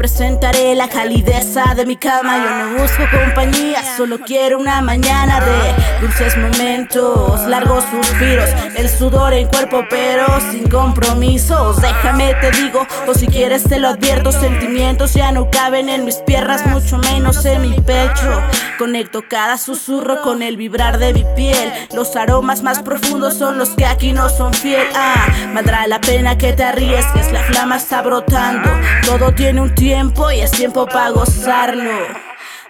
presentaré 0.00 0.74
la 0.74 0.88
calideza 0.88 1.74
de 1.74 1.84
mi 1.84 1.94
cama. 1.94 2.38
Yo 2.38 2.50
no 2.50 2.82
busco 2.82 3.02
compañía, 3.10 3.82
solo 3.98 4.18
quiero 4.20 4.58
una 4.58 4.80
mañana 4.80 5.40
de 5.40 6.00
dulces 6.00 6.38
momentos, 6.38 7.46
largos 7.46 7.84
suspiros, 7.84 8.48
el 8.76 8.88
sudor 8.88 9.34
en 9.34 9.46
cuerpo, 9.46 9.84
pero 9.90 10.26
sin 10.50 10.68
compromisos. 10.68 11.82
Déjame 11.82 12.34
te 12.40 12.50
digo, 12.50 12.86
o 13.06 13.14
si 13.14 13.26
quieres 13.26 13.64
te 13.64 13.78
lo 13.78 13.88
advierto, 13.88 14.32
sentimientos 14.32 15.12
ya 15.12 15.32
no 15.32 15.50
caben 15.50 15.90
en 15.90 16.06
mis 16.06 16.16
piernas, 16.16 16.66
mucho 16.66 16.96
menos 16.96 17.44
en 17.44 17.60
mi 17.60 17.78
pecho. 17.80 18.42
Conecto 18.80 19.24
cada 19.28 19.58
susurro 19.58 20.22
con 20.22 20.40
el 20.40 20.56
vibrar 20.56 20.96
de 20.96 21.12
mi 21.12 21.22
piel. 21.36 21.70
Los 21.94 22.16
aromas 22.16 22.62
más 22.62 22.80
profundos 22.80 23.34
son 23.34 23.58
los 23.58 23.68
que 23.76 23.84
aquí 23.84 24.14
no 24.14 24.30
son 24.30 24.54
fiel. 24.54 24.86
Ah, 24.94 25.26
valdrá 25.52 25.86
la 25.86 26.00
pena 26.00 26.38
que 26.38 26.54
te 26.54 26.64
arriesgues, 26.64 27.30
la 27.30 27.42
flama 27.42 27.76
está 27.76 28.00
brotando. 28.00 28.70
Todo 29.04 29.34
tiene 29.34 29.60
un 29.60 29.74
tiempo 29.74 30.32
y 30.32 30.40
es 30.40 30.50
tiempo 30.52 30.86
para 30.86 31.10
gozarlo. 31.10 31.90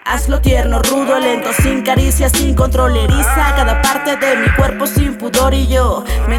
Hazlo 0.03 0.41
tierno, 0.41 0.81
rudo, 0.81 1.17
lento, 1.17 1.53
sin 1.53 1.81
caricias, 1.83 2.33
sin 2.33 2.55
control, 2.55 2.97
eriza 2.97 3.53
cada 3.55 3.81
parte 3.81 4.17
de 4.17 4.35
mi 4.35 4.49
cuerpo 4.55 4.87
sin 4.87 5.15
pudor 5.17 5.53
y 5.53 5.67
yo 5.67 6.03
me 6.27 6.35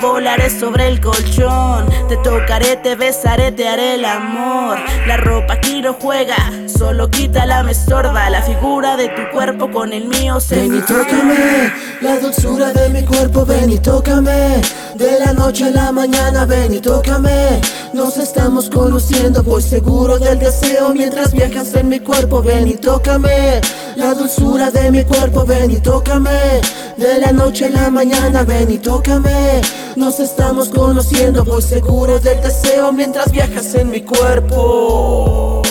volaré 0.00 0.50
sobre 0.50 0.88
el 0.88 1.00
colchón. 1.00 1.88
Te 2.08 2.16
tocaré, 2.18 2.76
te 2.76 2.96
besaré, 2.96 3.52
te 3.52 3.68
haré 3.68 3.94
el 3.94 4.04
amor. 4.04 4.78
La 5.06 5.16
ropa 5.16 5.54
aquí 5.54 5.82
no 5.82 5.94
juega, 5.94 6.36
solo 6.66 7.10
quítala, 7.10 7.62
me 7.62 7.72
estorba 7.72 8.28
la 8.30 8.42
figura 8.42 8.96
de 8.96 9.08
tu 9.08 9.30
cuerpo 9.32 9.70
con 9.70 9.92
el 9.92 10.06
mío. 10.08 10.40
Se 10.40 10.56
ven 10.56 10.78
y 10.78 10.80
tócame, 10.80 11.72
la 12.00 12.18
dulzura 12.18 12.72
de 12.72 12.88
mi 12.88 13.04
cuerpo, 13.04 13.44
ven 13.44 13.70
y 13.70 13.78
tócame. 13.78 14.60
De 14.96 15.19
noche 15.40 15.64
a 15.64 15.70
la 15.70 15.90
mañana, 15.90 16.44
ven 16.44 16.74
y 16.74 16.80
tócame. 16.80 17.60
Nos 17.94 18.18
estamos 18.18 18.68
conociendo, 18.68 19.42
voy 19.42 19.62
seguro 19.62 20.18
del 20.18 20.38
deseo 20.38 20.90
mientras 20.90 21.32
viajas 21.32 21.74
en 21.74 21.88
mi 21.88 21.98
cuerpo, 21.98 22.42
ven 22.42 22.68
y 22.68 22.74
tócame. 22.74 23.60
La 23.96 24.12
dulzura 24.14 24.70
de 24.70 24.90
mi 24.90 25.02
cuerpo, 25.02 25.46
ven 25.46 25.70
y 25.70 25.80
tócame. 25.80 26.60
De 26.98 27.18
la 27.18 27.32
noche 27.32 27.66
a 27.66 27.70
la 27.70 27.90
mañana, 27.90 28.42
ven 28.42 28.70
y 28.70 28.78
tócame. 28.78 29.62
Nos 29.96 30.20
estamos 30.20 30.68
conociendo, 30.68 31.42
voy 31.42 31.62
seguro 31.62 32.20
del 32.20 32.40
deseo 32.42 32.92
mientras 32.92 33.32
viajas 33.32 33.74
en 33.74 33.90
mi 33.90 34.02
cuerpo. 34.02 35.62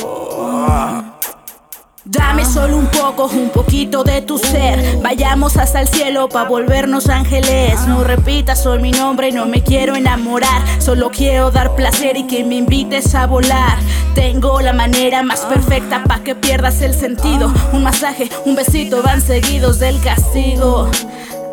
Dame 2.12 2.44
solo 2.44 2.76
un 2.78 2.88
poco, 2.88 3.28
un 3.28 3.50
poquito 3.50 4.04
de 4.04 4.24
tu 4.24 4.40
ser. 4.40 4.98
Vayamos 5.04 5.58
hasta 5.58 5.82
el 5.82 5.88
cielo 5.88 6.28
pa' 6.28 6.46
volvernos 6.46 7.08
ángeles. 7.08 7.80
No 7.88 8.04
repitas 8.04 8.64
soy 8.64 8.82
mi 8.82 8.90
nombre, 8.90 9.32
no 9.32 9.46
me 9.46 9.62
quiero 9.62 9.96
enamorar. 9.96 10.64
Solo 10.82 11.12
quiero 11.12 11.52
dar 11.52 11.76
placer 11.76 12.18
y 12.18 12.26
que 12.26 12.44
me 12.44 12.56
invites 12.56 13.14
a 13.14 13.28
volar. 13.28 13.78
Tengo 14.16 14.60
la 14.60 14.74
manera 14.74 15.22
más 15.22 15.42
perfecta 15.42 16.04
pa' 16.04 16.24
que 16.24 16.34
pierdas 16.34 16.82
el 16.82 16.96
sentido. 16.96 17.54
Un 17.74 17.84
masaje, 17.84 18.28
un 18.44 18.56
besito 18.56 19.04
van 19.04 19.22
seguidos 19.22 19.78
del 19.78 20.02
castigo. 20.02 20.90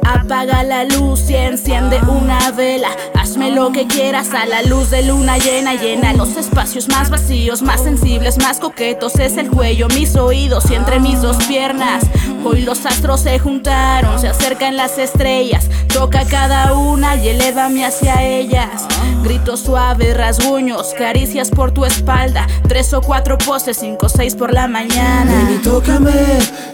Apaga 0.07 0.63
la 0.63 0.85
luz 0.85 1.29
y 1.29 1.35
enciende 1.35 1.99
una 2.07 2.53
vela. 2.53 2.91
Hazme 3.15 3.51
lo 3.51 3.73
que 3.73 3.89
quieras 3.89 4.33
a 4.35 4.47
la 4.47 4.63
luz 4.63 4.91
de 4.91 5.03
luna 5.03 5.37
llena. 5.39 5.75
Llena 5.75 6.13
los 6.13 6.37
espacios 6.37 6.89
más 6.89 7.11
vacíos, 7.11 7.61
más 7.63 7.83
sensibles, 7.83 8.39
más 8.39 8.59
coquetos. 8.61 9.17
Es 9.17 9.37
el 9.37 9.51
cuello, 9.51 9.89
mis 9.89 10.15
oídos 10.15 10.71
y 10.71 10.75
entre 10.75 11.01
mis 11.01 11.23
dos 11.23 11.37
piernas. 11.47 12.05
Hoy 12.45 12.63
los 12.63 12.87
astros 12.87 13.23
se 13.23 13.41
juntaron, 13.41 14.21
se 14.21 14.29
acercan 14.29 14.77
las 14.77 14.97
estrellas. 14.99 15.69
Toca 15.93 16.25
cada 16.25 16.75
una 16.75 17.17
y 17.17 17.29
elévame 17.29 17.85
hacia 17.85 18.23
ellas. 18.23 18.87
Gritos 19.47 19.61
suaves, 19.61 20.17
rasguños, 20.17 20.93
caricias 20.99 21.51
por 21.51 21.71
tu 21.71 21.85
espalda. 21.85 22.49
Tres 22.67 22.93
o 22.93 23.01
cuatro 23.01 23.39
poses, 23.39 23.77
cinco 23.77 24.07
o 24.07 24.09
seis 24.09 24.35
por 24.35 24.53
la 24.53 24.67
mañana. 24.67 25.47
Ven 25.47 25.55
y 25.55 25.63
tócame, 25.63 26.11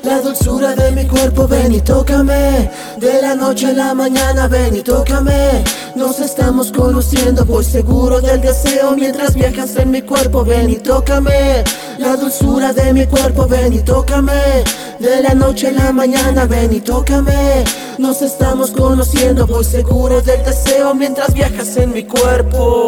la 0.02 0.22
dulzura 0.22 0.74
de 0.74 0.90
mi 0.92 1.06
cuerpo, 1.06 1.46
ven 1.46 1.74
y 1.74 1.82
tócame. 1.82 2.70
De 2.96 3.20
la 3.20 3.34
noche 3.34 3.66
a 3.66 3.72
la 3.74 3.92
mañana, 3.92 4.48
ven 4.48 4.74
y 4.74 4.80
tócame. 4.80 5.62
Nos 5.96 6.20
estamos 6.20 6.72
conociendo, 6.72 7.44
voy 7.44 7.62
seguro 7.62 8.22
del 8.22 8.40
deseo 8.40 8.92
mientras 8.92 9.34
viajas 9.34 9.76
en 9.76 9.90
mi 9.90 10.00
cuerpo, 10.00 10.42
ven 10.42 10.70
y 10.70 10.76
tócame. 10.76 11.64
La 11.98 12.16
dulzura 12.16 12.72
de 12.72 12.92
mi 12.92 13.06
cuerpo, 13.06 13.46
ven 13.46 13.72
y 13.72 13.80
tócame. 13.80 14.64
De 14.98 15.22
la 15.22 15.34
noche 15.34 15.68
a 15.68 15.72
la 15.72 15.92
mañana, 15.92 16.46
ven 16.46 16.72
y 16.72 16.80
tócame. 16.80 17.64
Nos 17.98 18.22
estamos 18.22 18.70
conociendo, 18.70 19.46
voy 19.46 19.64
seguro 19.64 20.20
del 20.22 20.42
deseo 20.44 20.94
mientras 20.94 21.34
viajas 21.34 21.76
en 21.76 21.92
mi 21.92 22.04
cuerpo. 22.04 22.81